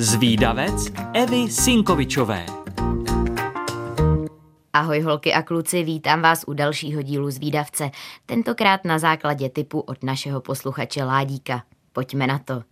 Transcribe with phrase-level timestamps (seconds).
[0.00, 2.46] Zvídavec Evy Sinkovičové.
[4.72, 7.90] Ahoj holky a kluci, vítám vás u dalšího dílu Zvídavce,
[8.26, 11.62] tentokrát na základě typu od našeho posluchače Ládíka.
[11.92, 12.62] Pojďme na to.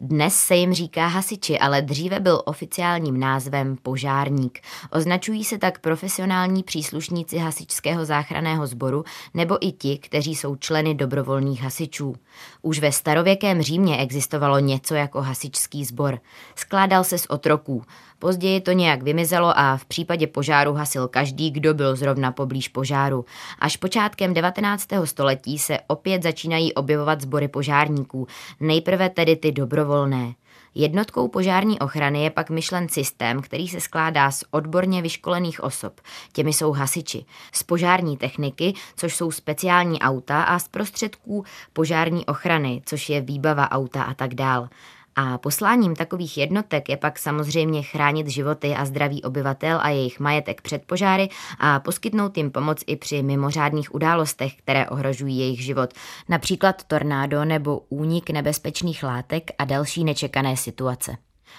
[0.00, 4.60] Dnes se jim říká hasiči, ale dříve byl oficiálním názvem požárník.
[4.92, 9.04] Označují se tak profesionální příslušníci hasičského záchranného sboru
[9.34, 12.14] nebo i ti, kteří jsou členy dobrovolných hasičů.
[12.62, 16.18] Už ve starověkém Římě existovalo něco jako hasičský sbor.
[16.54, 17.82] Skládal se z otroků.
[18.18, 23.24] Později to nějak vymizelo a v případě požáru hasil každý, kdo byl zrovna poblíž požáru.
[23.58, 24.88] Až počátkem 19.
[25.04, 28.26] století se opět začínají objevovat sbory požárníků,
[28.60, 29.52] nejprve tedy ty
[29.84, 30.34] dobrovolné.
[30.74, 36.00] Jednotkou požární ochrany je pak myšlen systém, který se skládá z odborně vyškolených osob.
[36.32, 37.24] Těmi jsou hasiči.
[37.52, 43.70] Z požární techniky, což jsou speciální auta a z prostředků požární ochrany, což je výbava
[43.70, 44.68] auta a tak dál.
[45.16, 50.60] A posláním takových jednotek je pak samozřejmě chránit životy a zdraví obyvatel a jejich majetek
[50.60, 55.94] před požáry a poskytnout jim pomoc i při mimořádných událostech, které ohrožují jejich život,
[56.28, 61.16] například tornádo nebo únik nebezpečných látek a další nečekané situace.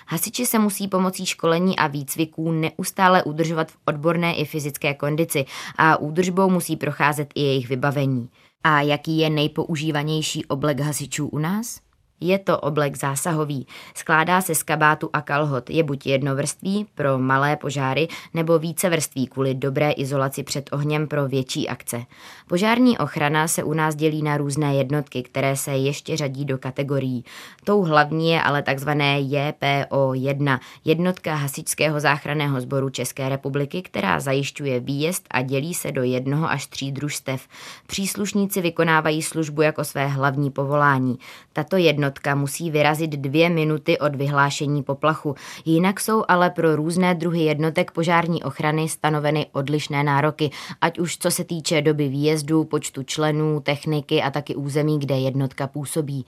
[0.07, 5.45] Hasiči se musí pomocí školení a výcviků neustále udržovat v odborné i fyzické kondici
[5.77, 8.29] a údržbou musí procházet i jejich vybavení.
[8.63, 11.84] A jaký je nejpoužívanější oblek hasičů u nás?
[12.21, 13.67] Je to oblek zásahový.
[13.95, 15.69] Skládá se z kabátu a kalhot.
[15.69, 21.27] Je buď jednovrství pro malé požáry nebo více vrství kvůli dobré izolaci před ohněm pro
[21.27, 22.03] větší akce.
[22.47, 27.25] Požární ochrana se u nás dělí na různé jednotky, které se ještě řadí do kategorií.
[27.63, 35.27] Tou hlavní je ale takzvané JPO1, jednotka Hasičského záchranného sboru České republiky, která zajišťuje výjezd
[35.31, 37.47] a dělí se do jednoho až tří družstev.
[37.87, 41.19] Příslušníci vykonávají službu jako své hlavní povolání.
[41.53, 45.35] Tato jednotka jednotka musí vyrazit dvě minuty od vyhlášení poplachu.
[45.65, 51.31] Jinak jsou ale pro různé druhy jednotek požární ochrany stanoveny odlišné nároky, ať už co
[51.31, 56.25] se týče doby výjezdu, počtu členů, techniky a taky území, kde jednotka působí.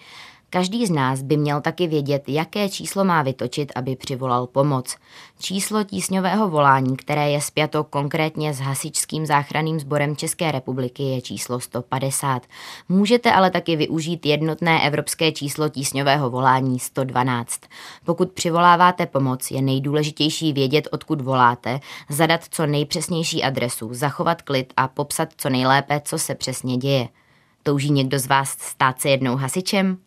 [0.49, 4.95] Každý z nás by měl taky vědět, jaké číslo má vytočit, aby přivolal pomoc.
[5.39, 11.59] Číslo tísňového volání, které je spjato konkrétně s hasičským záchranným sborem České republiky, je číslo
[11.59, 12.45] 150.
[12.89, 17.61] Můžete ale taky využít jednotné evropské číslo tísňového volání 112.
[18.05, 24.87] Pokud přivoláváte pomoc, je nejdůležitější vědět, odkud voláte, zadat co nejpřesnější adresu, zachovat klid a
[24.87, 27.07] popsat co nejlépe, co se přesně děje.
[27.63, 30.06] Touží někdo z vás stát se jednou hasičem?